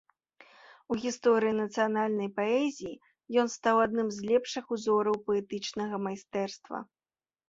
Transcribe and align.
У 0.93 0.95
гісторыі 1.01 1.53
нацыянальнай 1.57 2.29
паэзіі 2.39 2.93
ён 3.41 3.47
стаў 3.55 3.75
адным 3.87 4.07
з 4.15 4.31
лепшых 4.31 4.63
узораў 4.77 5.19
паэтычнага 5.29 5.95
майстэрства. 6.07 6.77